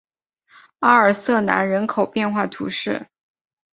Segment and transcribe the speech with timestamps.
[0.79, 3.07] 阿尔瑟南人口变化图示